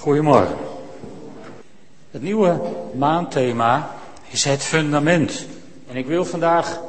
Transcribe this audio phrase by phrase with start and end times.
[0.00, 0.56] Goedemorgen.
[2.10, 2.60] Het nieuwe
[2.94, 3.94] maandthema
[4.30, 5.46] is het fundament.
[5.88, 6.80] En ik wil vandaag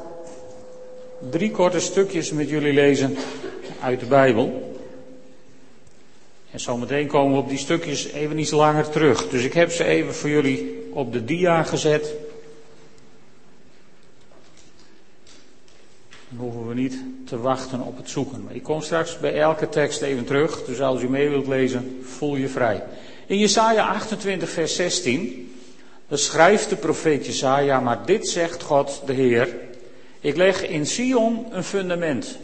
[1.30, 3.18] drie korte stukjes met jullie lezen
[3.82, 4.76] uit de Bijbel.
[6.52, 9.30] En zometeen komen we op die stukjes even iets langer terug.
[9.30, 12.14] Dus ik heb ze even voor jullie op de dia gezet.
[16.34, 18.44] Dan hoeven we niet te wachten op het zoeken.
[18.44, 20.66] Maar ik kom straks bij elke tekst even terug.
[20.66, 22.84] Dus als u mee wilt lezen, voel je vrij.
[23.26, 25.54] In Jesaja 28 vers 16,
[26.08, 29.56] dan schrijft de profeet Jesaja, maar dit zegt God de Heer.
[30.20, 32.38] Ik leg in Sion een fundament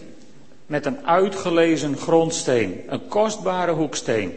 [0.65, 4.33] met een uitgelezen grondsteen, een kostbare hoeksteen.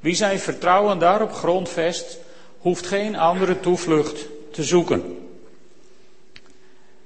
[0.00, 2.18] Wie zijn vertrouwen daarop grondvest,
[2.58, 5.23] hoeft geen andere toevlucht te zoeken.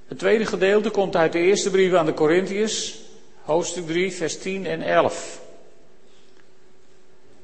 [0.09, 2.99] Het tweede gedeelte komt uit de eerste brief aan de Corinthiërs,
[3.43, 5.41] hoofdstuk 3, vers 10 en 11.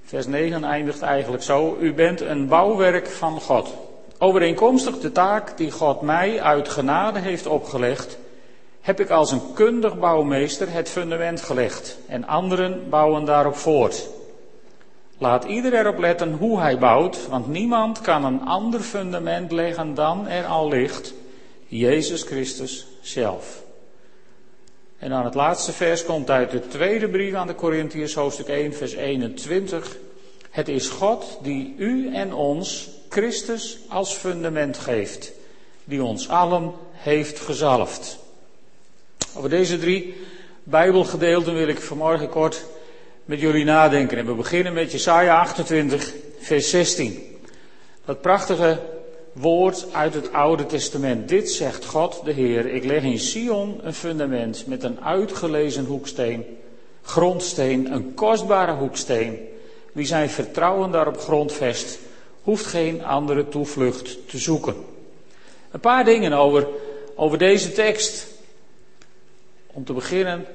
[0.05, 1.77] Vers 9 eindigt eigenlijk zo.
[1.81, 3.75] U bent een bouwwerk van God.
[4.19, 8.19] Overeenkomstig de taak die God mij uit genade heeft opgelegd,
[8.81, 14.09] heb ik als een kundig bouwmeester het fundament gelegd en anderen bouwen daarop voort.
[15.19, 20.29] Laat ieder erop letten hoe hij bouwt, want niemand kan een ander fundament leggen dan
[20.29, 21.15] er al ligt,
[21.79, 23.63] Jezus Christus zelf.
[24.99, 28.75] En dan het laatste vers komt uit de tweede brief aan de Corinthiërs, hoofdstuk 1,
[28.75, 29.97] vers 21.
[30.51, 35.33] Het is God die u en ons Christus als fundament geeft,
[35.85, 38.19] die ons allen heeft gezalfd.
[39.37, 40.17] Over deze drie
[40.63, 42.65] Bijbelgedeelten wil ik vanmorgen kort
[43.25, 44.19] met jullie nadenken.
[44.19, 47.39] En we beginnen met Jesaja 28, vers 16.
[48.05, 48.81] Dat prachtige
[49.35, 51.29] woord uit het Oude Testament.
[51.29, 52.67] Dit zegt God de Heer.
[52.67, 56.59] Ik leg in Sion een fundament met een uitgelezen hoeksteen,
[57.03, 59.39] grondsteen, een kostbare hoeksteen.
[59.93, 61.99] Wie zijn vertrouwen daarop grondvest,
[62.43, 64.75] hoeft geen andere toevlucht te zoeken.
[65.71, 66.69] Een paar dingen over,
[67.15, 68.27] over deze tekst.
[69.67, 70.47] Om te beginnen,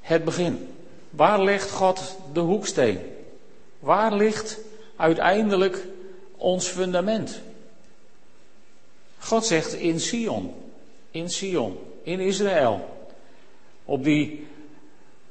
[0.00, 0.68] het begin.
[1.10, 2.98] Waar ligt God de hoeksteen?
[3.78, 4.58] Waar ligt
[4.96, 5.86] uiteindelijk
[6.36, 7.40] ons fundament?
[9.22, 10.54] God zegt in Sion,
[11.10, 12.88] in Sion, in Israël.
[13.84, 14.46] Op die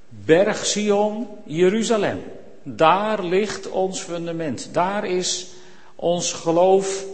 [0.10, 2.24] berg Sion, Jeruzalem.
[2.64, 4.70] Daar ligt ons fundament.
[4.74, 5.48] Daar is
[5.96, 7.06] ons geloof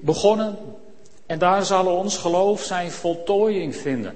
[0.00, 0.58] begonnen.
[1.26, 4.14] En daar zal ons geloof zijn voltooiing vinden.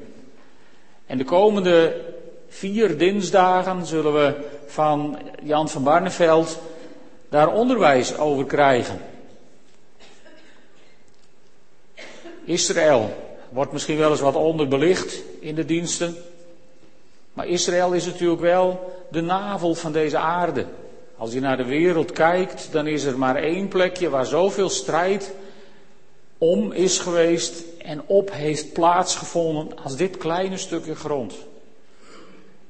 [1.06, 2.04] En de komende
[2.48, 4.34] vier dinsdagen zullen we
[4.66, 6.58] van Jan van Barneveld
[7.28, 9.00] daar onderwijs over krijgen.
[12.50, 13.16] Israël
[13.48, 16.16] wordt misschien wel eens wat onderbelicht in de diensten.
[17.32, 20.66] Maar Israël is natuurlijk wel de navel van deze aarde.
[21.16, 25.34] Als je naar de wereld kijkt, dan is er maar één plekje waar zoveel strijd
[26.38, 31.34] om is geweest en op heeft plaatsgevonden als dit kleine stukje grond.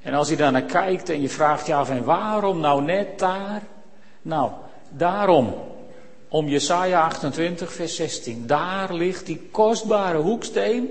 [0.02, 3.18] En als je daar naar kijkt en je vraagt je af, en waarom nou net
[3.18, 3.62] daar?
[4.22, 4.50] Nou,
[4.88, 5.54] daarom
[6.30, 8.46] om Jesaja 28, vers 16.
[8.46, 10.90] Daar ligt die kostbare hoeksteen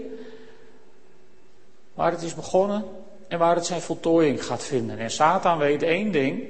[1.93, 2.85] waar het is begonnen
[3.27, 4.97] en waar het zijn voltooiing gaat vinden.
[4.97, 6.43] En Satan weet één ding,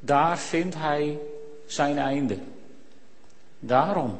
[0.00, 1.18] daar vindt hij
[1.66, 2.38] zijn einde.
[3.58, 4.18] Daarom,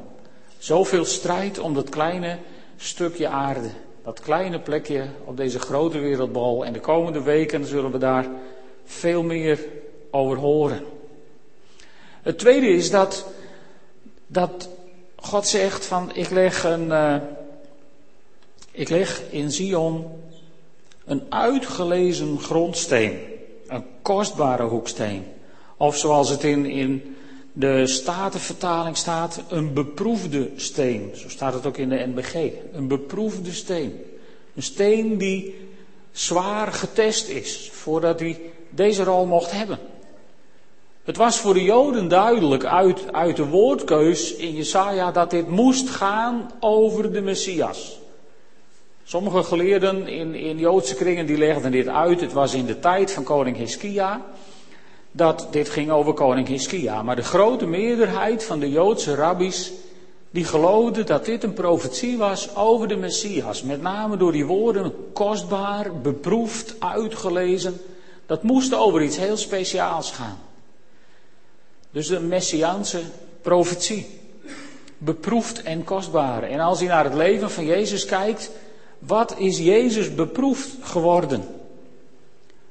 [0.57, 2.37] zoveel strijd om dat kleine
[2.77, 3.69] stukje aarde,
[4.03, 6.65] dat kleine plekje op deze grote wereldbol.
[6.65, 8.27] En de komende weken zullen we daar
[8.85, 9.59] veel meer
[10.11, 10.83] over horen.
[12.21, 13.25] Het tweede is dat
[14.33, 14.69] dat
[15.15, 17.15] God zegt van ik leg een, uh,
[18.71, 20.05] ik leg in Zion
[21.05, 23.19] een uitgelezen grondsteen,
[23.67, 25.23] een kostbare hoeksteen.
[25.77, 27.15] Of zoals het in, in
[27.53, 31.11] de Statenvertaling staat, een beproefde steen.
[31.15, 32.33] Zo staat het ook in de NBG.
[32.73, 34.01] Een beproefde steen.
[34.55, 35.55] Een steen die
[36.11, 39.79] zwaar getest is voordat hij deze rol mocht hebben.
[41.03, 45.89] Het was voor de Joden duidelijk uit, uit de woordkeus in Jesaja dat dit moest
[45.89, 47.99] gaan over de Messias.
[49.03, 52.21] Sommige geleerden in, in Joodse kringen die legden dit uit.
[52.21, 54.21] Het was in de tijd van koning Hiskia
[55.11, 57.03] dat dit ging over koning Hiskia.
[57.03, 59.71] Maar de grote meerderheid van de Joodse rabbies
[60.29, 63.63] die geloofden dat dit een profetie was over de Messias.
[63.63, 67.81] Met name door die woorden kostbaar, beproefd, uitgelezen.
[68.25, 70.37] Dat moest over iets heel speciaals gaan.
[71.93, 73.01] Dus een messiaanse
[73.41, 74.19] profetie.
[74.97, 76.43] Beproefd en kostbaar.
[76.43, 78.51] En als je naar het leven van Jezus kijkt,
[78.99, 81.43] wat is Jezus beproefd geworden?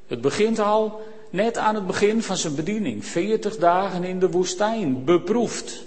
[0.07, 3.05] Het begint al net aan het begin van zijn bediening.
[3.05, 5.83] 40 dagen in de woestijn, beproefd,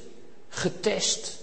[0.49, 1.39] getest,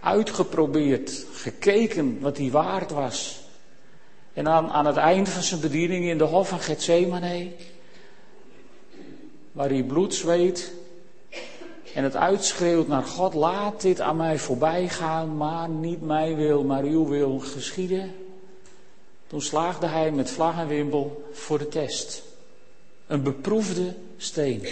[0.00, 3.40] uitgeprobeerd, gekeken wat hij waard was.
[4.32, 7.52] En dan aan het eind van zijn bediening in de hof van Gethsemane,
[9.56, 10.72] waar hij bloed zweet
[11.94, 16.64] en het uitschreeuwt naar God, laat dit aan mij voorbij gaan, maar niet mijn wil,
[16.64, 18.14] maar uw wil geschieden.
[19.26, 22.22] Toen slaagde hij met vlag en wimpel voor de test.
[23.06, 24.66] Een beproefde steen.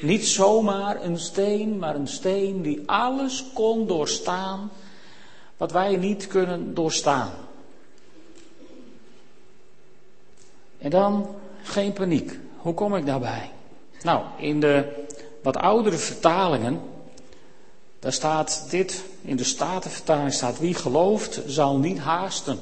[0.00, 4.70] Niet zomaar een steen, maar een steen die alles kon doorstaan
[5.56, 7.30] wat wij niet kunnen doorstaan.
[10.78, 12.38] En dan geen paniek.
[12.56, 13.50] Hoe kom ik daarbij?
[14.02, 15.04] Nou, in de
[15.42, 16.80] wat oudere vertalingen,
[17.98, 22.58] daar staat dit, in de Statenvertaling staat, wie gelooft zal niet haasten.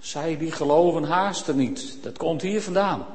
[0.00, 1.98] Zij die geloven haasten niet.
[2.02, 3.06] Dat komt hier vandaan.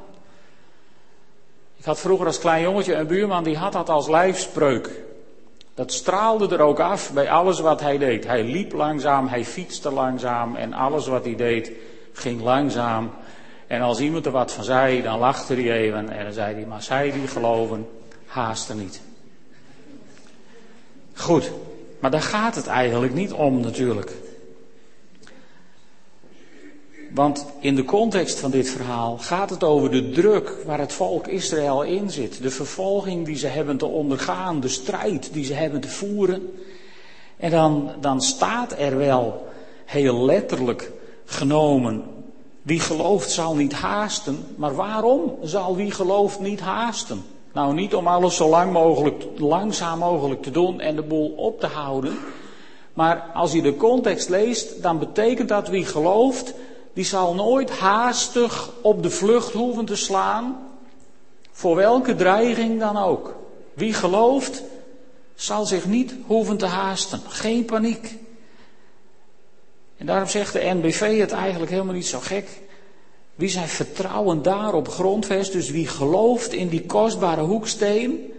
[1.76, 5.02] Ik had vroeger als klein jongetje een buurman die had dat als lijfspreuk.
[5.74, 8.26] Dat straalde er ook af bij alles wat hij deed.
[8.26, 11.72] Hij liep langzaam, hij fietste langzaam en alles wat hij deed
[12.14, 13.12] ging langzaam.
[13.74, 16.66] En als iemand er wat van zei, dan lachte hij even en dan zei hij,
[16.66, 17.88] maar zij die geloven,
[18.26, 19.02] haasten niet.
[21.14, 21.52] Goed,
[22.00, 24.12] maar daar gaat het eigenlijk niet om natuurlijk.
[27.14, 31.28] Want in de context van dit verhaal gaat het over de druk waar het volk
[31.28, 32.42] Israël in zit.
[32.42, 36.54] De vervolging die ze hebben te ondergaan, de strijd die ze hebben te voeren.
[37.38, 39.48] En dan, dan staat er wel
[39.86, 40.92] heel letterlijk
[41.26, 42.04] genomen,
[42.64, 44.46] wie gelooft zal niet haasten.
[44.56, 47.26] Maar waarom zal wie gelooft niet haasten?
[47.54, 51.60] Nou, niet om alles zo lang mogelijk, langzaam mogelijk te doen en de boel op
[51.60, 52.18] te houden.
[52.94, 56.54] Maar als je de context leest, dan betekent dat wie gelooft
[56.94, 60.58] die zal nooit haastig op de vlucht hoeven te slaan,
[61.52, 63.36] voor welke dreiging dan ook.
[63.74, 64.64] Wie gelooft,
[65.36, 67.22] zal zich niet hoeven te haasten.
[67.28, 68.18] Geen paniek.
[69.98, 72.48] En daarom zegt de NBV het eigenlijk helemaal niet zo gek.
[73.36, 78.32] Wie zijn vertrouwen daarop grondvest, dus wie gelooft in die kostbare hoeksteen,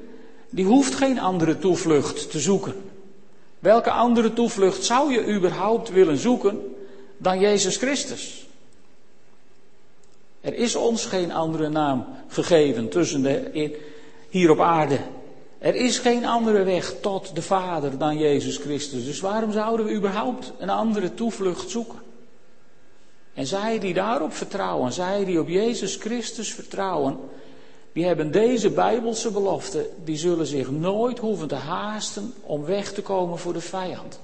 [0.50, 2.74] die hoeft geen andere toevlucht te zoeken.
[3.58, 6.74] Welke andere toevlucht zou je überhaupt willen zoeken
[7.16, 8.46] dan Jezus Christus?
[10.40, 13.78] Er is ons geen andere naam gegeven tussen de,
[14.28, 14.98] hier op aarde.
[15.64, 19.04] Er is geen andere weg tot de Vader dan Jezus Christus.
[19.04, 21.98] Dus waarom zouden we überhaupt een andere toevlucht zoeken?
[23.34, 27.18] En zij die daarop vertrouwen, zij die op Jezus Christus vertrouwen,
[27.92, 33.02] die hebben deze bijbelse belofte, die zullen zich nooit hoeven te haasten om weg te
[33.02, 34.20] komen voor de vijand.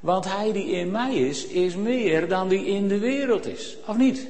[0.00, 3.76] Want hij die in mij is, is meer dan die in de wereld is.
[3.86, 4.28] Of niet?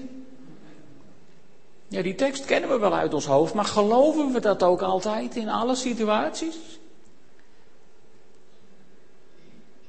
[1.91, 5.37] Ja, die tekst kennen we wel uit ons hoofd, maar geloven we dat ook altijd
[5.37, 6.57] in alle situaties?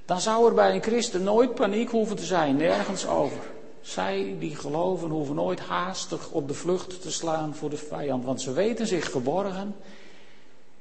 [0.06, 3.40] Dan zou er bij een christen nooit paniek hoeven te zijn, nergens over.
[3.82, 8.42] Zij die geloven hoeven nooit haastig op de vlucht te slaan voor de vijand, want
[8.42, 9.76] ze weten zich geborgen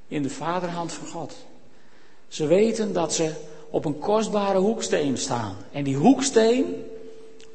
[0.08, 1.34] in de vaderhand van God.
[2.28, 3.32] Ze weten dat ze
[3.70, 5.56] op een kostbare hoeksteen staan.
[5.72, 6.84] En die hoeksteen,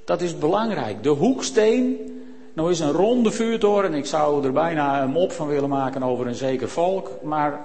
[0.05, 1.03] dat is belangrijk.
[1.03, 2.13] De hoeksteen
[2.55, 6.27] nou is een ronde vuurtoren, ik zou er bijna een mop van willen maken over
[6.27, 7.61] een zeker volk, maar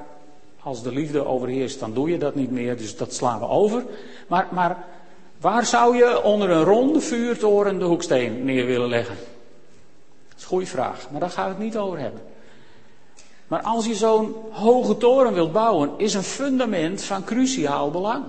[0.62, 3.84] als de liefde overheerst, dan doe je dat niet meer, dus dat slaan we over.
[4.26, 4.84] Maar, maar
[5.40, 9.16] waar zou je onder een ronde vuurtoren de hoeksteen neer willen leggen?
[10.28, 12.20] Dat is een goede vraag, maar daar gaan we het niet over hebben.
[13.46, 18.24] Maar als je zo'n hoge toren wilt bouwen, is een fundament van cruciaal belang.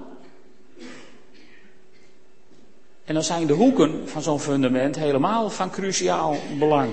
[3.05, 6.89] En dan zijn de hoeken van zo'n fundament helemaal van cruciaal belang.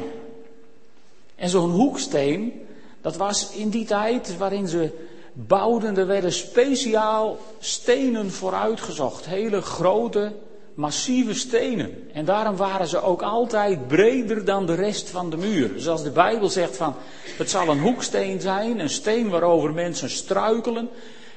[1.35, 2.67] En zo'n hoeksteen,
[3.01, 4.91] dat was in die tijd waarin ze
[5.33, 9.27] bouwden, er werden speciaal stenen vooruitgezocht.
[9.27, 10.33] Hele grote,
[10.75, 12.11] massieve stenen.
[12.13, 15.71] En daarom waren ze ook altijd breder dan de rest van de muur.
[15.77, 16.95] Zoals de Bijbel zegt van,
[17.39, 20.89] het zal een hoeksteen zijn, een steen waarover mensen struikelen.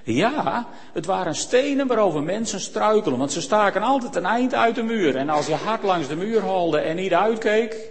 [0.03, 4.83] Ja, het waren stenen waarover mensen struikelen, want ze staken altijd een eind uit de
[4.83, 5.15] muur.
[5.15, 7.89] En als je hard langs de muur holde en niet uitkeek,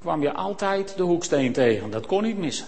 [0.00, 1.90] kwam je altijd de hoeksteen tegen.
[1.90, 2.66] Dat kon niet missen.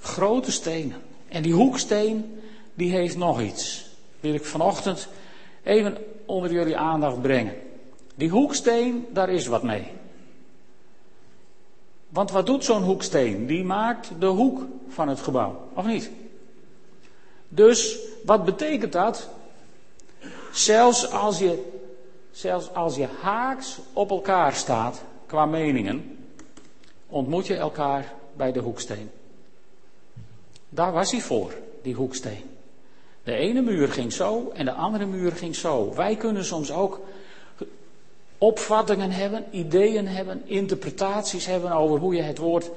[0.00, 1.02] Grote stenen.
[1.28, 2.40] En die hoeksteen,
[2.74, 3.86] die heeft nog iets.
[4.20, 5.08] Wil ik vanochtend
[5.62, 5.96] even
[6.26, 7.54] onder jullie aandacht brengen.
[8.14, 9.86] Die hoeksteen, daar is wat mee.
[12.08, 13.46] Want wat doet zo'n hoeksteen?
[13.46, 16.10] Die maakt de hoek van het gebouw, of niet?
[17.54, 19.28] Dus wat betekent dat?
[20.52, 21.62] Zelfs als je,
[22.30, 26.18] zelfs als je haaks op elkaar staat qua meningen,
[27.08, 29.10] ontmoet je elkaar bij de hoeksteen.
[30.68, 32.42] Daar was hij voor, die hoeksteen.
[33.24, 35.94] De ene muur ging zo en de andere muur ging zo.
[35.94, 37.00] Wij kunnen soms ook
[38.38, 42.70] opvattingen hebben, ideeën hebben, interpretaties hebben over hoe je het woord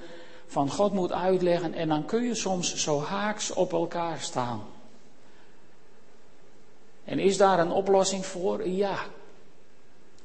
[0.47, 1.73] van God moet uitleggen.
[1.73, 4.61] En dan kun je soms zo haaks op elkaar staan.
[7.05, 8.67] En is daar een oplossing voor?
[8.67, 8.97] Ja.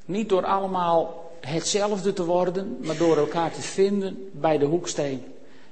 [0.05, 5.25] Niet door allemaal hetzelfde te worden, maar door elkaar te vinden bij de hoeksteen.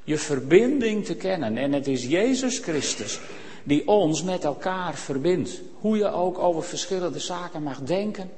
[0.04, 1.56] Je verbinding te kennen.
[1.56, 3.20] En het is Jezus Christus
[3.62, 5.60] die ons met elkaar verbindt.
[5.80, 8.30] Hoe je ook over verschillende zaken mag denken.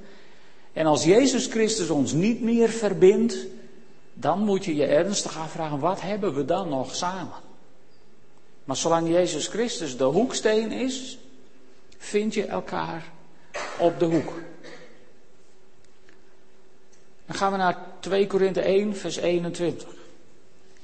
[0.73, 3.37] En als Jezus Christus ons niet meer verbindt,
[4.15, 7.51] dan moet je je ernstig afvragen, wat hebben we dan nog samen?
[8.65, 11.19] Maar zolang Jezus Christus de hoeksteen is,
[11.99, 13.05] vind je elkaar
[13.79, 14.33] op de hoek.
[17.27, 19.89] Dan gaan we naar 2 Korinthe 1, vers 21.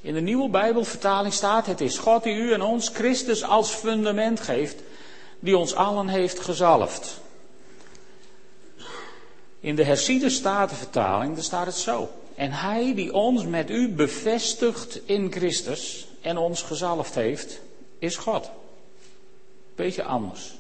[0.01, 4.41] In de nieuwe Bijbelvertaling staat: Het is God die u en ons Christus als fundament
[4.41, 4.77] geeft,
[5.41, 7.21] die ons allen heeft gezalfd.
[9.61, 12.11] In de herziende statenvertaling staat het zo.
[12.38, 17.61] En hij die ons met u bevestigt in Christus en ons gezalfd heeft,
[17.99, 18.50] is God.
[19.75, 20.54] Beetje anders.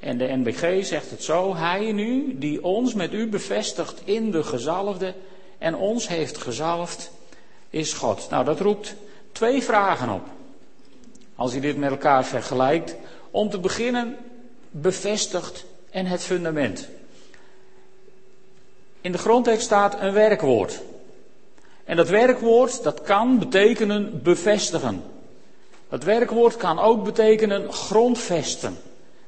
[0.00, 4.42] En de NBG zegt het zo, hij nu die ons met u bevestigt in de
[4.42, 5.14] gezalfde
[5.58, 7.10] en ons heeft gezalfd,
[7.70, 8.26] is God.
[8.30, 8.94] Nou, dat roept
[9.32, 10.24] twee vragen op.
[11.34, 12.96] Als je dit met elkaar vergelijkt.
[13.30, 14.16] Om te beginnen,
[14.70, 16.88] bevestigt en het fundament.
[19.06, 20.80] In de grondtekst staat een werkwoord.
[21.84, 25.02] En dat werkwoord, dat kan betekenen bevestigen.
[25.88, 28.76] Dat werkwoord kan ook betekenen grondvesten.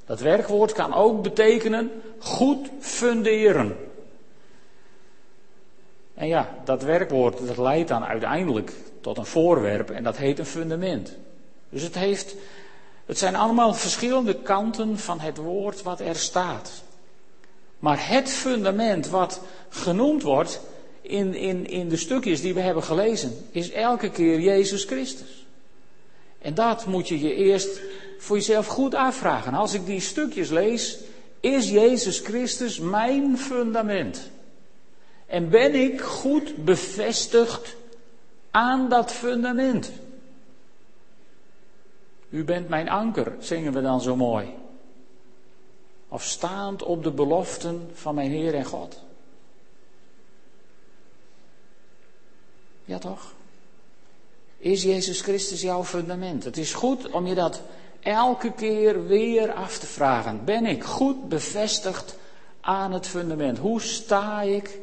[0.07, 3.77] Dat werkwoord kan ook betekenen goed funderen.
[6.15, 10.47] En ja, dat werkwoord dat leidt dan uiteindelijk tot een voorwerp en dat heet een
[10.47, 11.17] fundament.
[11.69, 12.35] Dus het, heeft,
[13.07, 16.87] het zijn allemaal verschillende kanten van het woord wat er staat.
[17.79, 20.61] Maar het fundament wat genoemd wordt
[21.03, 25.47] in, in, in de stukjes die we hebben gelezen, is elke keer Jezus Christus.
[26.39, 27.81] En dat moet je je eerst
[28.19, 29.55] voor jezelf goed afvragen.
[29.55, 30.99] Als ik die stukjes lees,
[31.41, 34.31] is Jezus Christus mijn fundament?
[35.27, 37.77] En ben ik goed bevestigd
[38.51, 39.91] aan dat fundament?
[42.31, 44.47] U bent mijn anker, zingen we dan zo mooi.
[46.09, 49.01] Of staand op de beloften van mijn Heer en God.
[52.85, 53.33] Ja toch?
[54.59, 56.45] Is Jezus Christus jouw fundament?
[56.45, 57.61] Het is goed om je dat
[58.01, 60.45] elke keer weer af te vragen.
[60.45, 62.17] Ben ik goed bevestigd
[62.61, 63.59] aan het fundament?
[63.59, 64.79] Hoe sta ik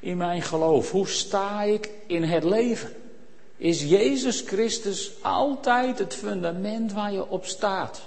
[0.00, 0.90] in mijn geloof?
[0.90, 2.94] Hoe sta ik in het leven?
[3.56, 8.00] Is Jezus Christus altijd het fundament waar je op staat?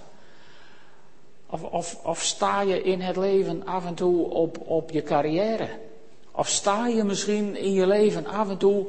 [1.53, 5.69] Of, of, of sta je in het leven af en toe op, op je carrière?
[6.31, 8.85] Of sta je misschien in je leven af en toe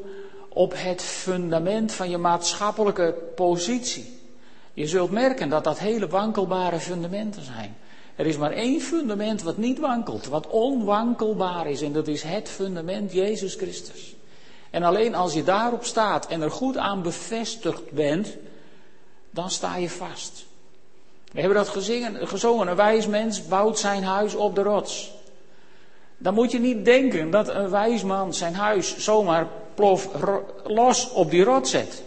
[0.48, 4.18] op het fundament van je maatschappelijke positie?
[4.74, 7.76] Je zult merken dat dat hele wankelbare fundamenten zijn.
[8.16, 11.82] Er is maar één fundament wat niet wankelt, wat onwankelbaar is.
[11.82, 14.14] En dat is het fundament Jezus Christus.
[14.70, 18.36] En alleen als je daarop staat en er goed aan bevestigd bent,
[19.30, 20.43] dan sta je vast.
[21.34, 22.68] We hebben dat gezingen, gezongen.
[22.68, 25.12] Een wijs mens bouwt zijn huis op de rots.
[26.18, 30.08] Dan moet je niet denken dat een wijs man zijn huis zomaar plof
[30.64, 32.02] los op die rots zet.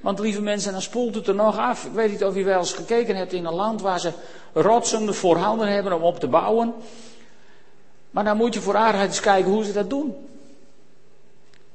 [0.00, 1.84] Want lieve mensen, dan spoelt het er nog af.
[1.84, 4.12] Ik weet niet of u wel eens gekeken hebt in een land waar ze
[4.52, 6.74] rotsen voorhanden hebben om op te bouwen.
[8.10, 10.14] Maar dan moet je voor aardigheid eens kijken hoe ze dat doen.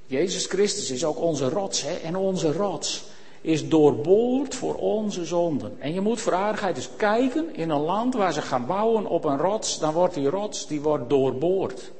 [0.05, 1.93] Jezus Christus is ook onze rots, hè?
[1.93, 3.03] En onze rots
[3.45, 5.75] is doorboord voor onze zonden.
[5.79, 9.23] En je moet voor aardigheid eens kijken in een land waar ze gaan bouwen op
[9.23, 11.91] een rots, dan wordt die rots die wordt doorboord.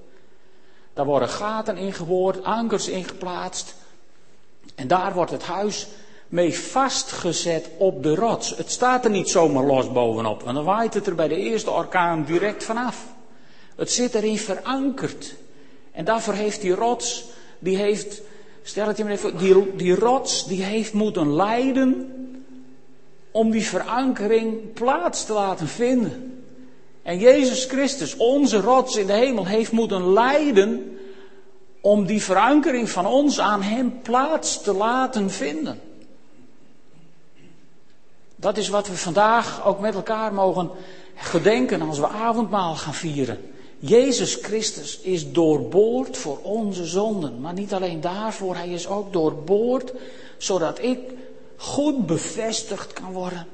[0.94, 3.76] Daar worden gaten ingeboord, ankers ingeplaatst.
[4.76, 5.88] En daar wordt het huis
[6.28, 8.58] mee vastgezet op de rots.
[8.58, 11.72] Het staat er niet zomaar los bovenop, want dan waait het er bij de eerste
[11.72, 13.06] orkaan direct vanaf.
[13.76, 15.36] Het zit erin verankerd.
[15.92, 17.24] En daarvoor heeft die rots,
[17.60, 18.22] die heeft,
[18.66, 22.12] stel het je maar even, die, die rots, die heeft moeten lijden
[23.32, 26.44] om die verankering plaats te laten vinden.
[27.04, 30.98] En Jezus Christus, onze rots in de hemel, heeft moeten lijden
[31.82, 35.80] om die verankering van ons aan Hem plaats te laten vinden.
[38.36, 40.70] Dat is wat we vandaag ook met elkaar mogen
[41.16, 43.38] gedenken als we avondmaal gaan vieren.
[43.88, 47.40] Jezus Christus is doorboord voor onze zonden.
[47.40, 49.94] Maar niet alleen daarvoor, hij is ook doorboord
[50.38, 51.00] zodat ik
[51.56, 53.48] goed bevestigd kan worden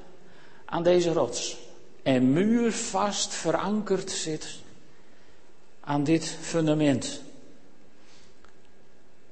[0.65, 1.57] aan deze rots.
[2.03, 4.47] En muurvast verankerd zit
[5.79, 7.21] aan dit fundament.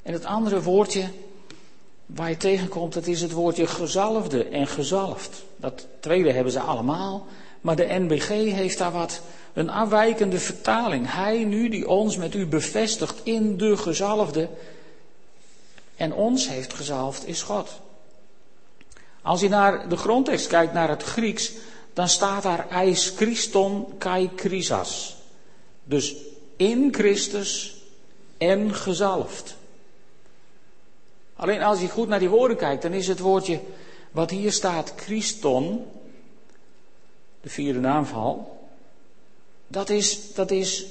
[0.02, 1.10] En het andere woordje
[2.06, 5.44] waar je tegenkomt, dat is het woordje gezalfde en gezalfd.
[5.56, 7.28] Dat tweede hebben ze allemaal,
[7.62, 9.22] maar de NBG heeft daar wat
[9.54, 11.12] een afwijkende vertaling.
[11.12, 14.50] Hij nu die ons met u bevestigt in de gezalfde
[15.96, 17.80] en ons heeft gezalfd is God.
[19.22, 21.52] Als je naar de grondtekst kijkt, naar het Grieks,
[21.94, 25.18] dan staat daar eis Christon kai Chrisas.
[25.84, 26.16] Dus
[26.56, 27.76] in Christus
[28.38, 29.56] en gezalfd.
[31.36, 33.60] Alleen als je goed naar die woorden kijkt, dan is het woordje
[34.12, 35.86] wat hier staat, Christon,
[37.42, 38.59] de vierde naamval,
[39.72, 40.86] dat is, dat is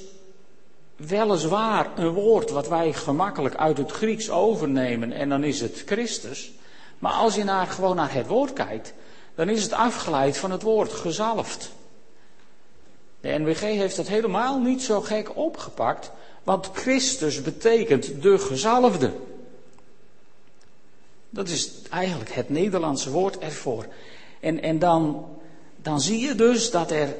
[0.95, 6.51] weliswaar een woord wat wij gemakkelijk uit het Grieks overnemen en dan is het Christus.
[6.99, 8.93] Maar als je naar, gewoon naar het woord kijkt,
[9.35, 11.71] dan is het afgeleid van het woord gezalfd.
[13.21, 16.11] De NWG heeft het helemaal niet zo gek opgepakt,
[16.43, 19.11] want Christus betekent de gezalfde.
[21.29, 23.85] Dat is eigenlijk het Nederlandse woord ervoor.
[24.39, 25.25] En, en dan,
[25.75, 27.15] dan zie je dus dat er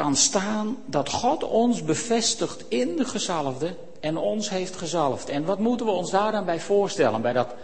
[0.00, 5.28] kan staan dat God ons bevestigt in de gezalfde en ons heeft gezalfd.
[5.28, 7.22] En wat moeten we ons daar dan bij voorstellen?
[7.22, 7.54] Bij dat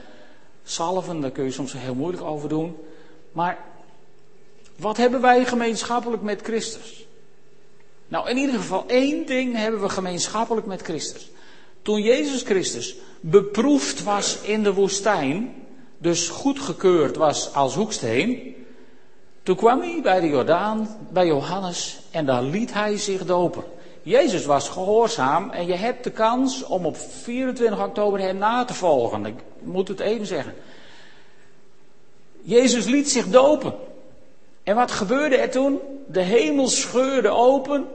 [0.64, 2.76] salven, daar kun je soms heel moeilijk over doen.
[3.32, 3.58] Maar
[4.76, 7.06] wat hebben wij gemeenschappelijk met Christus?
[8.08, 11.30] Nou, in ieder geval één ding hebben we gemeenschappelijk met Christus.
[11.82, 15.54] Toen Jezus Christus beproefd was in de woestijn,
[15.98, 18.55] dus goedgekeurd was als hoeksteen,
[19.46, 23.64] toen kwam hij bij de Jordaan, bij Johannes, en daar liet hij zich dopen.
[24.02, 28.74] Jezus was gehoorzaam en je hebt de kans om op 24 oktober hem na te
[28.74, 29.26] volgen.
[29.26, 30.54] Ik moet het even zeggen.
[32.42, 33.74] Jezus liet zich dopen.
[34.62, 35.80] En wat gebeurde er toen?
[36.06, 37.86] De hemel scheurde open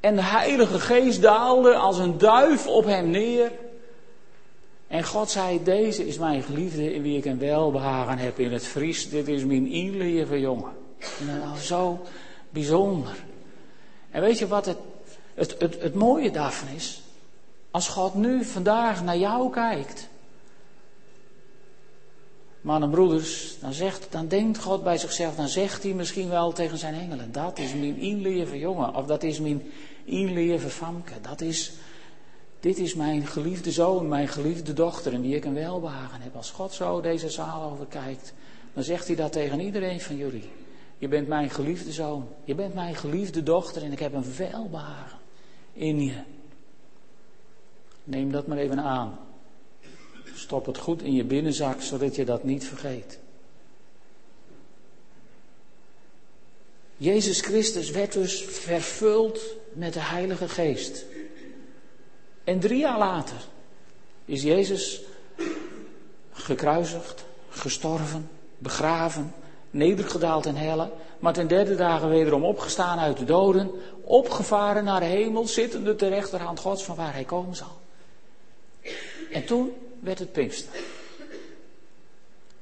[0.00, 3.52] en de Heilige Geest daalde als een duif op hem neer.
[4.92, 8.66] En God zei, deze is mijn geliefde in wie ik een welbehagen heb in het
[8.66, 9.08] Fries.
[9.08, 10.72] Dit is mijn inlieve jongen.
[11.20, 12.00] En nou, zo
[12.50, 13.24] bijzonder.
[14.10, 14.76] En weet je wat het,
[15.34, 17.02] het, het, het mooie daarvan is?
[17.70, 20.08] Als God nu vandaag naar jou kijkt.
[22.60, 26.52] Mannen en broeders, dan, zegt, dan denkt God bij zichzelf, dan zegt hij misschien wel
[26.52, 29.62] tegen zijn engelen, dat is mijn inlieve jongen, of dat is mijn
[30.04, 31.72] inlieve famke, dat is,
[32.62, 36.36] dit is mijn geliefde zoon, mijn geliefde dochter, in wie ik een welbehagen heb.
[36.36, 38.32] Als God zo deze zaal overkijkt,
[38.74, 40.50] dan zegt hij dat tegen iedereen van jullie.
[40.98, 45.18] Je bent mijn geliefde zoon, je bent mijn geliefde dochter en ik heb een welbehagen
[45.72, 46.18] in je.
[48.04, 49.18] Neem dat maar even aan.
[50.34, 53.18] Stop het goed in je binnenzak, zodat je dat niet vergeet.
[56.96, 59.40] Jezus Christus werd dus vervuld
[59.72, 61.04] met de Heilige Geest.
[62.44, 63.36] En drie jaar later
[64.24, 65.00] is Jezus
[66.32, 69.34] gekruisigd, gestorven, begraven,
[69.70, 73.70] nedergedaald in helle, maar ten derde dagen wederom opgestaan uit de doden,
[74.04, 77.80] opgevaren naar de hemel, zittende ter rechterhand Gods van waar hij komen zal.
[79.32, 80.72] En toen werd het Pinkster.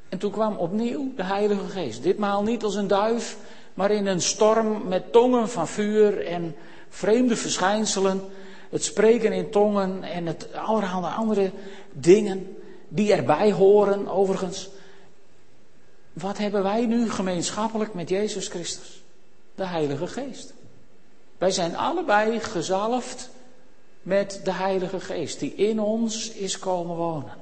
[0.09, 2.03] En toen kwam opnieuw de Heilige Geest.
[2.03, 3.37] Ditmaal niet als een duif,
[3.75, 6.57] maar in een storm met tongen van vuur en
[6.89, 8.25] vreemde verschijnselen.
[8.71, 11.51] Het spreken in tongen en het allerhande andere
[11.93, 12.57] dingen
[12.89, 14.69] die erbij horen, overigens.
[16.13, 19.03] Wat hebben wij nu gemeenschappelijk met Jezus Christus?
[19.55, 20.53] De Heilige Geest.
[21.39, 23.31] Wij zijn allebei gezalfd
[24.03, 27.35] met de Heilige Geest die in ons is komen wonen.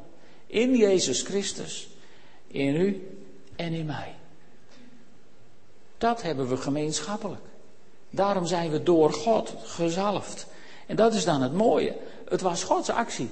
[0.46, 1.88] In Jezus Christus,
[2.46, 3.18] in u
[3.56, 4.14] en in mij.
[5.98, 7.42] Dat hebben we gemeenschappelijk.
[8.10, 10.46] Daarom zijn we door God gezalfd.
[10.88, 11.96] En dat is dan het mooie.
[12.28, 13.30] Het was Gods actie.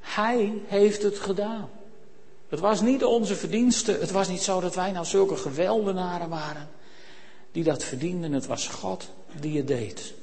[0.00, 1.70] Hij heeft het gedaan.
[2.48, 3.92] Het was niet onze verdienste.
[3.92, 6.68] Het was niet zo dat wij nou zulke geweldenaren waren
[7.52, 8.32] die dat verdienden.
[8.32, 9.08] Het was God
[9.40, 10.14] die het deed.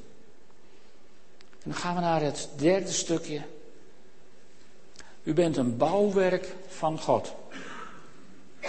[1.51, 3.41] En dan gaan we naar het derde stukje.
[5.23, 7.33] U bent een bouwwerk van God.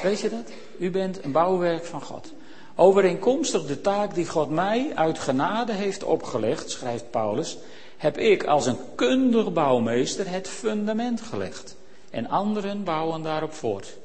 [0.02, 0.50] Weet je dat?
[0.78, 2.32] U bent een bouwwerk van God.
[2.78, 7.58] Overeenkomstig de taak die God mij uit genade heeft opgelegd, schrijft Paulus,
[7.96, 11.76] heb ik als een kundig bouwmeester het fundament gelegd.
[12.10, 13.96] En anderen bouwen daarop voort.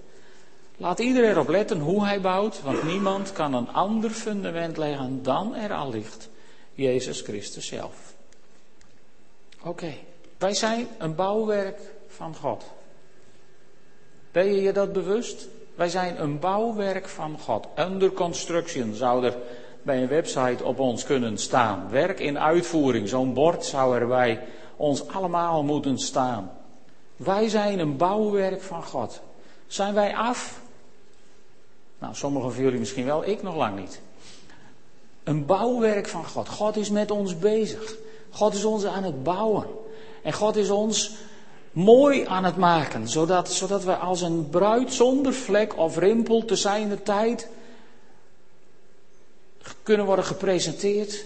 [0.77, 5.55] Laat iedereen erop letten hoe hij bouwt, want niemand kan een ander fundament leggen dan
[5.55, 6.29] er al ligt.
[6.73, 8.13] Jezus Christus zelf.
[9.63, 9.93] Oké,
[10.37, 12.63] wij zijn een bouwwerk van God.
[14.31, 15.47] Ben je je dat bewust?
[15.75, 17.67] Wij zijn een bouwwerk van God.
[17.79, 19.37] Under construction zou er
[19.81, 21.89] bij een website op ons kunnen staan.
[21.89, 24.39] Werk in uitvoering, zo'n bord zou er bij
[24.75, 26.51] ons allemaal moeten staan.
[27.15, 29.21] Wij zijn een bouwwerk van God.
[29.67, 30.61] Zijn wij af?
[31.99, 34.01] Nou, sommigen van jullie misschien wel, ik nog lang niet.
[35.23, 36.49] Een bouwwerk van God.
[36.49, 37.95] God is met ons bezig.
[38.29, 39.65] God is ons aan het bouwen.
[40.23, 41.11] En God is ons
[41.71, 46.55] mooi aan het maken, zodat, zodat we als een bruid zonder vlek of rimpel te
[46.55, 47.49] zijner tijd
[49.83, 51.25] kunnen worden gepresenteerd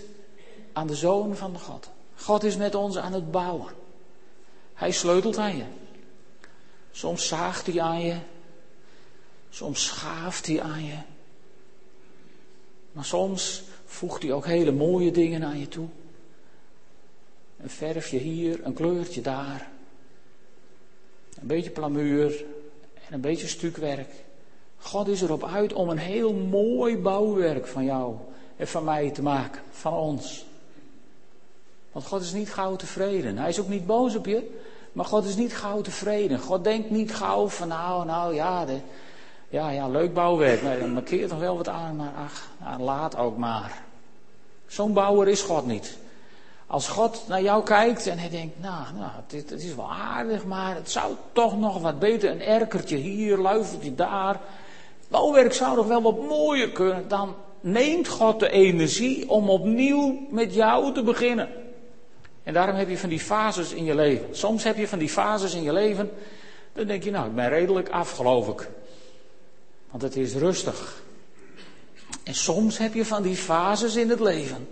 [0.74, 1.90] aan de Zoon van de God.
[2.16, 3.74] God is met ons aan het bouwen.
[4.74, 5.66] Hij sleutelt aan je.
[6.92, 8.16] Soms zaagt hij aan je.
[9.50, 10.98] Soms schaaft hij aan je.
[12.92, 15.88] Maar soms voegt hij ook hele mooie dingen aan je toe.
[17.58, 19.74] Een verfje hier, een kleurtje daar.
[21.42, 22.44] Een beetje plamuur
[23.08, 24.10] en een beetje stukwerk.
[24.78, 28.16] God is erop uit om een heel mooi bouwwerk van jou
[28.56, 30.46] en van mij te maken, van ons.
[31.92, 33.38] Want God is niet gauw tevreden.
[33.38, 34.60] Hij is ook niet boos op je,
[34.92, 36.40] maar God is niet gauw tevreden.
[36.40, 38.78] God denkt niet gauw van nou, nou ja, de,
[39.50, 40.62] ja, ja, leuk bouwwerk.
[40.62, 43.84] Nee, dan nog wel wat aan, maar ach, nou, laat ook maar.
[44.68, 45.98] Zo'n bouwer is God niet.
[46.68, 50.76] Als God naar jou kijkt en hij denkt, nou, nou het, is wel aardig, maar
[50.76, 52.32] het zou toch nog wat beter.
[52.32, 54.40] Een erkertje hier, luifeltje daar.
[55.08, 57.08] Bouwwerk zou nog wel wat mooier kunnen.
[57.08, 61.50] Dan neemt God de energie om opnieuw met jou te beginnen.
[62.44, 64.28] En daarom heb je van die fases in je leven.
[64.32, 66.12] Soms heb je van die fases in je leven.
[66.74, 68.70] Dan denk je, nou, ik ben redelijk af, geloof ik.
[69.92, 71.04] Want het is rustig.
[72.24, 74.68] En soms heb je van die fases in het leven.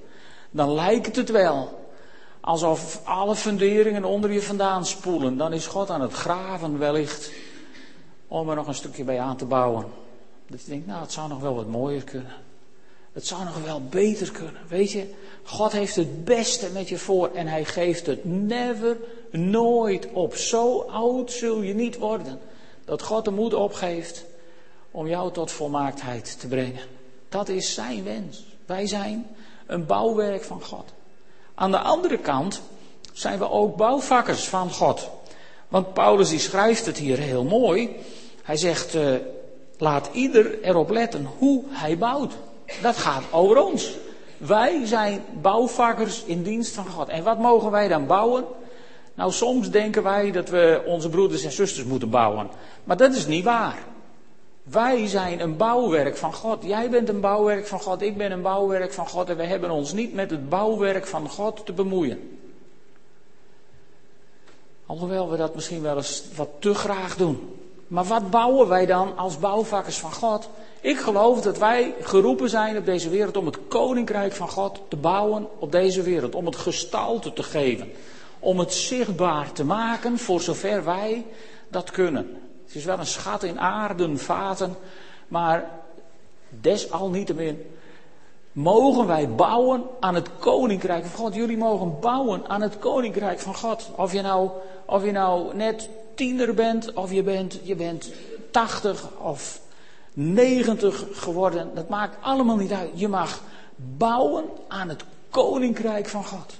[0.51, 1.82] Dan lijkt het wel
[2.43, 5.37] alsof alle funderingen onder je vandaan spoelen.
[5.37, 7.31] Dan is God aan het graven wellicht
[8.27, 9.85] om er nog een stukje bij aan te bouwen.
[10.47, 12.35] Dat je denkt, nou, het zou nog wel wat mooier kunnen.
[13.13, 14.61] Het zou nog wel beter kunnen.
[14.67, 18.97] Weet je, God heeft het beste met je voor en hij geeft het never,
[19.31, 20.35] nooit op.
[20.35, 22.39] Zo oud zul je niet worden
[22.85, 24.25] dat God de moed opgeeft
[24.91, 26.83] om jou tot volmaaktheid te brengen.
[27.29, 28.45] Dat is zijn wens.
[28.65, 29.27] Wij zijn
[29.65, 30.93] een bouwwerk van God.
[31.55, 32.61] Aan de andere kant
[33.13, 35.09] zijn we ook bouwvakkers van God.
[35.67, 37.95] Want Paulus die schrijft het hier heel mooi.
[38.43, 39.15] Hij zegt, uh,
[39.77, 42.33] laat ieder erop letten hoe hij bouwt.
[42.81, 43.91] Dat gaat over ons.
[44.37, 47.09] Wij zijn bouwvakkers in dienst van God.
[47.09, 48.45] En wat mogen wij dan bouwen?
[49.13, 52.49] Nou, soms denken wij dat we onze broeders en zusters moeten bouwen.
[52.83, 53.77] Maar dat is niet waar.
[54.63, 56.63] Wij zijn een bouwwerk van God.
[56.63, 58.01] Jij bent een bouwwerk van God.
[58.01, 59.29] Ik ben een bouwwerk van God.
[59.29, 62.39] En we hebben ons niet met het bouwwerk van God te bemoeien.
[64.85, 67.57] Alhoewel we dat misschien wel eens wat te graag doen.
[67.87, 70.49] Maar wat bouwen wij dan als bouwvakkers van God?
[70.81, 74.95] Ik geloof dat wij geroepen zijn op deze wereld om het koninkrijk van God te
[74.95, 76.35] bouwen op deze wereld.
[76.35, 77.91] Om het gestalte te geven.
[78.39, 81.25] Om het zichtbaar te maken voor zover wij
[81.67, 82.42] dat kunnen.
[82.73, 84.75] Het is wel een schat in aarden, vaten,
[85.27, 85.69] maar
[86.49, 87.75] desalniettemin
[88.51, 91.35] mogen wij bouwen aan het koninkrijk van God.
[91.35, 93.89] Jullie mogen bouwen aan het koninkrijk van God.
[93.95, 94.49] Of je nou,
[94.85, 98.11] of je nou net tiener bent, of je bent, je bent
[98.51, 99.59] 80 of
[100.13, 101.75] 90 geworden.
[101.75, 102.89] Dat maakt allemaal niet uit.
[102.93, 103.41] Je mag
[103.75, 106.53] bouwen aan het koninkrijk van God.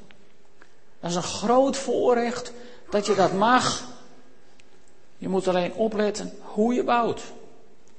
[0.99, 2.51] Dat is een groot voorrecht
[2.89, 3.91] dat je dat mag.
[5.23, 7.21] Je moet alleen opletten hoe je bouwt.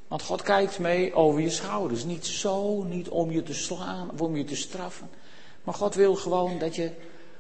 [0.09, 2.05] Want God kijkt mee over je schouders.
[2.05, 5.11] Niet zo, niet om je te slaan of om je te straffen.
[5.63, 6.91] Maar God wil gewoon dat je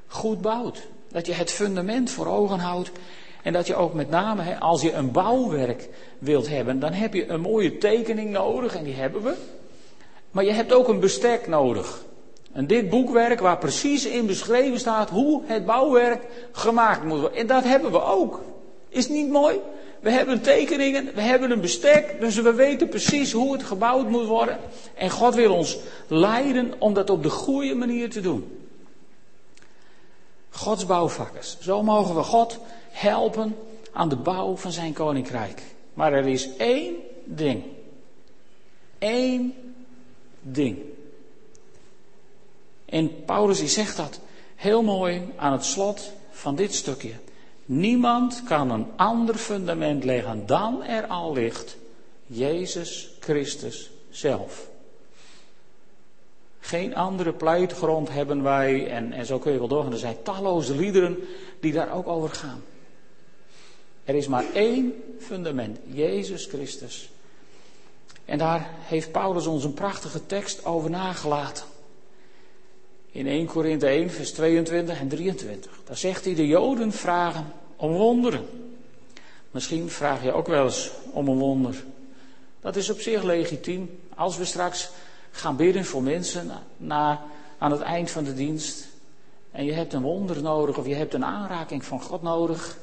[0.06, 0.86] goed bouwt.
[1.08, 2.90] Dat je het fundament voor ogen houdt.
[3.42, 7.28] En dat je ook met name, als je een bouwwerk wilt hebben, dan heb je
[7.28, 8.76] een mooie tekening nodig.
[8.76, 9.34] En die hebben we.
[10.30, 12.04] Maar je hebt ook een bestek nodig.
[12.52, 17.38] En dit boekwerk waar precies in beschreven staat hoe het bouwwerk gemaakt moet worden.
[17.38, 18.40] En dat hebben we ook.
[18.94, 19.60] Is niet mooi?
[20.00, 24.26] We hebben tekeningen, we hebben een bestek, dus we weten precies hoe het gebouwd moet
[24.26, 24.58] worden.
[24.94, 25.78] En God wil ons
[26.08, 28.58] leiden om dat op de goede manier te doen.
[30.50, 31.56] Gods bouwvakkers.
[31.60, 32.58] Zo mogen we God
[32.90, 33.56] helpen
[33.92, 35.62] aan de bouw van zijn koninkrijk.
[35.94, 37.62] Maar er is één ding.
[38.98, 39.54] Eén
[40.40, 40.78] ding.
[42.84, 44.20] En Paulus die zegt dat
[44.54, 47.12] heel mooi aan het slot van dit stukje.
[47.64, 51.76] Niemand kan een ander fundament leggen dan er al ligt
[52.26, 54.68] Jezus Christus zelf.
[56.60, 58.90] Geen andere pleitgrond hebben wij.
[58.90, 59.92] En, en zo kun je wel doorgaan.
[59.92, 61.18] Er zijn talloze liederen
[61.60, 62.62] die daar ook over gaan.
[64.04, 67.10] Er is maar één fundament, Jezus Christus.
[68.24, 71.64] En daar heeft Paulus ons een prachtige tekst over nagelaten.
[73.14, 75.70] In 1 Korinthe 1, vers 22 en 23.
[75.84, 78.46] Daar zegt hij, de Joden vragen om wonderen.
[79.50, 81.84] Misschien vraag je ook wel eens om een wonder.
[82.60, 83.98] Dat is op zich legitiem.
[84.14, 84.90] Als we straks
[85.30, 87.22] gaan bidden voor mensen na,
[87.58, 88.86] aan het eind van de dienst.
[89.50, 92.78] En je hebt een wonder nodig of je hebt een aanraking van God nodig.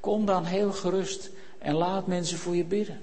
[0.00, 3.00] Kom dan heel gerust en laat mensen voor je bidden.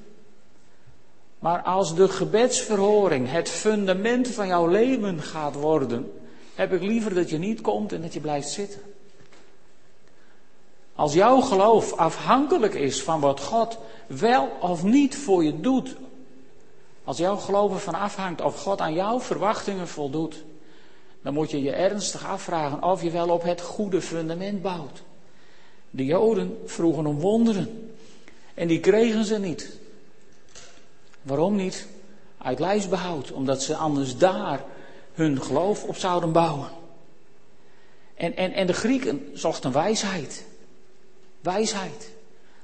[1.40, 6.12] Maar als de gebedsverhoring het fundament van jouw leven gaat worden,
[6.56, 8.82] heb ik liever dat je niet komt en dat je blijft zitten.
[10.96, 15.96] Als jouw geloof afhankelijk is van wat God wel of niet voor je doet,
[17.04, 20.44] als jouw geloof ervan afhangt of God aan jouw verwachtingen voldoet,
[21.22, 25.04] dan moet je je ernstig afvragen of je wel op het goede fundament bouwt.
[25.90, 27.94] De Joden vroegen om wonderen
[28.54, 29.78] en die kregen ze niet.
[31.22, 31.88] Waarom niet?
[32.38, 34.64] Uit lijfsbehoud, omdat ze anders daar
[35.16, 36.70] hun geloof op zouden bouwen.
[38.16, 40.46] En, en, en de Grieken zochten wijsheid.
[41.42, 42.10] Wijsheid.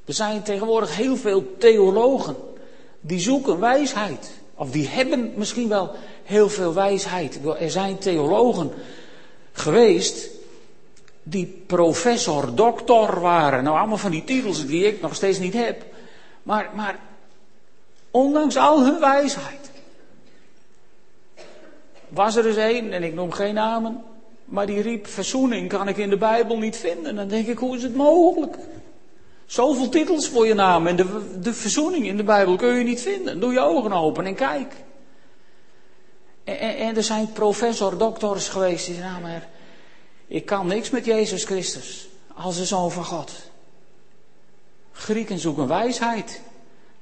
[0.06, 2.36] Er zijn tegenwoordig heel veel theologen
[3.00, 4.32] die zoeken wijsheid.
[4.56, 5.92] Of die hebben misschien wel
[6.24, 7.40] heel veel wijsheid.
[7.60, 8.72] Er zijn theologen
[9.52, 10.30] geweest
[11.24, 13.64] die professor, doctor waren.
[13.64, 15.84] Nou, allemaal van die titels die ik nog steeds niet heb.
[16.44, 17.00] Maar, maar
[18.12, 19.61] ondanks al hun wijsheid.
[22.12, 24.04] Was er eens een, en ik noem geen namen,
[24.46, 27.16] maar die riep: Verzoening kan ik in de Bijbel niet vinden.
[27.16, 28.58] Dan denk ik: hoe is het mogelijk?
[29.46, 33.02] Zoveel titels voor je naam en de, de verzoening in de Bijbel kun je niet
[33.02, 33.40] vinden.
[33.40, 34.74] Doe je ogen open en kijk.
[36.44, 39.48] En, en, en er zijn professor, doctors geweest die zeggen, nou maar,
[40.28, 43.32] ik kan niks met Jezus Christus als de Zoon van God.
[44.92, 46.42] Grieken zoeken wijsheid.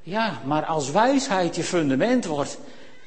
[0.02, 2.58] Ja, maar als wijsheid je fundament wordt,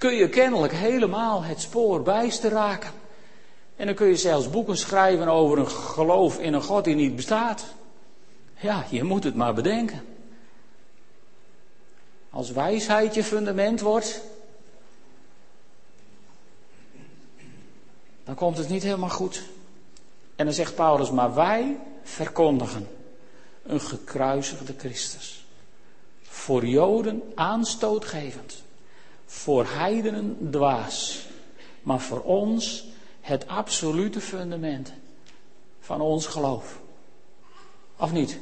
[0.02, 2.90] kun je kennelijk helemaal het spoor bijster raken.
[3.76, 7.16] En dan kun je zelfs boeken schrijven over een geloof in een God die niet
[7.16, 7.64] bestaat.
[8.60, 10.04] Ja, je moet het maar bedenken.
[12.30, 14.20] Als wijsheid je fundament wordt,
[18.24, 19.42] dan komt het niet helemaal goed.
[20.36, 22.88] En dan zegt Paulus, maar wij verkondigen
[23.62, 25.44] een gekruisigde Christus.
[26.22, 28.62] Voor Joden aanstootgevend,
[29.32, 31.26] voor heidenen dwaas,
[31.82, 32.84] maar voor ons
[33.20, 34.92] het absolute fundament
[35.80, 36.80] van ons geloof.
[37.96, 38.38] Of niet?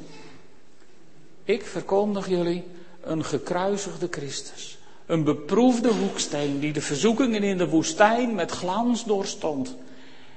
[1.43, 2.63] Ik verkondig jullie
[3.01, 4.77] een gekruisigde Christus.
[5.05, 9.75] Een beproefde hoeksteen die de verzoekingen in de woestijn met glans doorstond.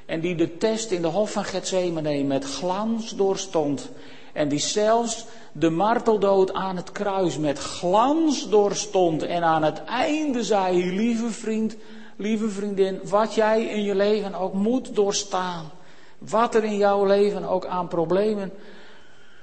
[0.07, 3.91] En die de test in de hof van Gethsemane met glans doorstond.
[4.35, 9.23] En die zelfs de marteldood aan het kruis met glans doorstond.
[9.23, 11.77] En aan het einde zei, lieve vriend,
[12.17, 15.71] lieve vriendin, wat jij in je leven ook moet doorstaan.
[16.19, 18.53] Wat er in jouw leven ook aan problemen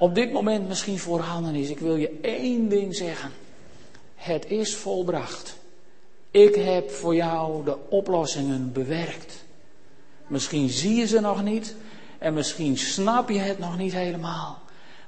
[0.02, 1.70] op dit moment misschien voorhanden is.
[1.70, 3.32] Ik wil je één ding zeggen.
[4.16, 5.58] Het is volbracht.
[6.32, 9.44] Ik heb voor jou de oplossingen bewerkt.
[10.28, 11.76] Misschien zie je ze nog niet
[12.18, 14.61] en misschien snap je het nog niet helemaal.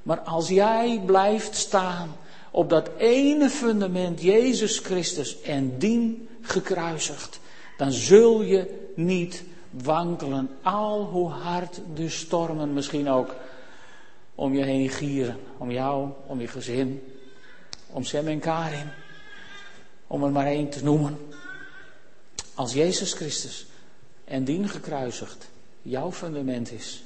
[0.04, 2.16] Maar als jij blijft staan
[2.52, 7.40] op dat ene fundament, Jezus Christus, en dien gekruisigd,
[7.78, 13.36] dan zul je niet wankelen, al hoe hard de stormen misschien ook
[14.36, 15.38] om je heen gieren.
[15.58, 17.04] Om jou, om je gezin,
[17.88, 18.90] om Sem en Karin.
[20.08, 21.18] Om er maar één te noemen.
[22.54, 23.66] Als Jezus Christus
[24.26, 25.50] en dien gekruisigd
[25.82, 27.04] jouw fundament is,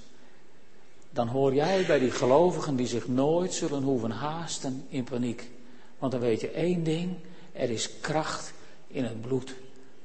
[1.18, 5.50] dan hoor jij bij die gelovigen die zich nooit zullen hoeven haasten in paniek.
[5.98, 7.16] Want dan weet je één ding,
[7.52, 8.54] er is kracht
[8.88, 9.54] in het bloed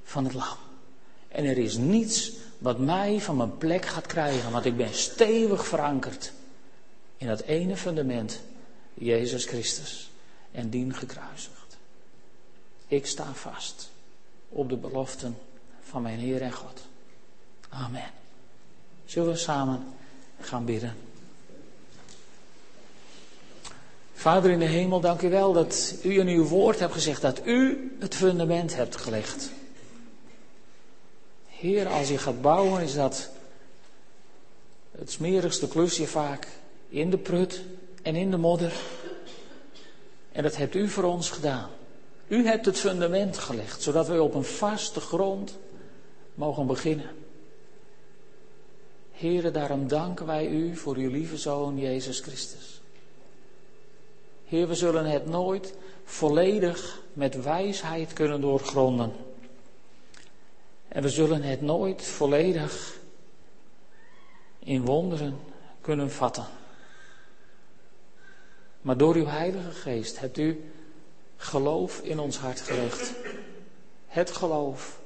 [0.03, 0.57] van het lam.
[1.29, 5.67] En er is niets wat mij van mijn plek gaat krijgen, want ik ben stevig
[5.67, 6.33] verankerd
[7.17, 8.41] in dat ene fundament,
[8.95, 10.11] Jezus Christus
[10.53, 11.77] en dien gekruisigd.
[12.87, 13.91] Ik sta vast
[14.49, 15.39] op de beloften
[15.81, 16.81] van mijn Heer en God.
[17.69, 18.11] Amen.
[19.05, 20.01] Zullen we samen
[20.45, 20.97] gaan bidden?
[24.13, 27.41] Vader in de hemel, dank u wel dat u in uw woord hebt gezegd dat
[27.47, 29.51] u het fundament hebt gelegd.
[31.47, 33.31] Heer, als je gaat bouwen is dat
[34.99, 36.49] het smerigste klusje vaak
[36.89, 37.63] in de prut
[38.03, 38.73] en in de modder.
[40.33, 41.71] En dat hebt u voor ons gedaan.
[42.29, 45.59] U hebt het fundament gelegd, zodat wij op een vaste grond
[46.35, 47.11] mogen beginnen.
[49.23, 52.81] Heren, daarom danken wij u voor uw lieve Zoon Jezus Christus.
[54.45, 59.13] Heer, we zullen het nooit volledig met wijsheid kunnen doorgronden.
[60.89, 63.01] En we zullen het nooit volledig
[64.59, 65.39] in wonderen
[65.81, 66.47] kunnen vatten.
[68.81, 70.73] Maar door uw Heilige Geest hebt u
[71.37, 73.13] geloof in ons hart gelegd.
[74.07, 75.02] Het geloof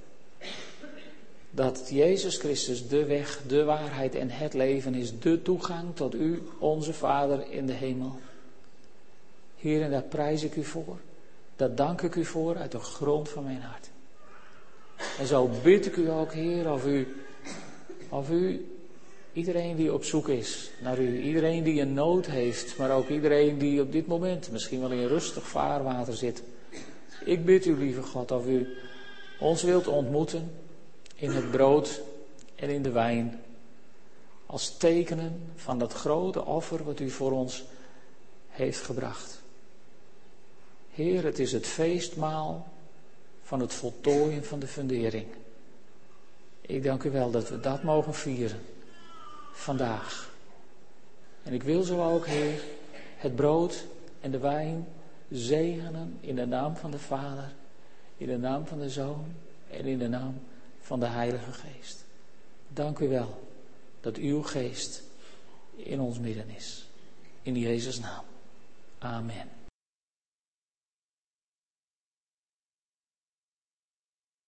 [1.56, 6.42] dat Jezus Christus de weg, de waarheid en het leven is, de toegang tot u,
[6.58, 8.18] onze Vader in de hemel.
[9.56, 10.98] Heer, en daar prijs ik u voor.
[11.56, 13.90] Daar dank ik u voor uit de grond van mijn hart.
[15.18, 17.16] En zo bid ik u ook, Heer, of u,
[18.08, 18.66] of u
[19.32, 23.58] iedereen die op zoek is naar u, iedereen die een nood heeft, maar ook iedereen
[23.58, 26.42] die op dit moment misschien wel in rustig vaarwater zit.
[27.24, 28.66] Ik bid u, lieve God, of u
[29.38, 30.50] ons wilt ontmoeten
[31.16, 32.00] in het brood
[32.55, 33.40] en in de wijn.
[34.46, 37.64] Als tekenen van dat grote offer wat u voor ons
[38.48, 39.42] heeft gebracht.
[40.90, 42.68] Heer, het is het feestmaal
[43.42, 45.26] van het voltooien van de fundering.
[46.61, 48.61] Ik dank u wel dat we dat mogen vieren
[49.52, 50.35] vandaag.
[51.42, 52.62] En ik wil zo ook, Heer,
[53.16, 53.85] het brood
[54.20, 54.87] en de wijn
[55.31, 57.52] zegenen in de naam van de Vader,
[58.16, 59.24] in de naam van de Zoon
[59.70, 60.40] en in de naam
[60.87, 62.05] van de Heilige Geest.
[62.68, 63.49] Dank u wel
[64.01, 65.03] dat uw geest
[65.77, 66.88] in ons midden is.
[67.42, 68.25] In Jezus' naam.
[68.99, 69.65] Amen.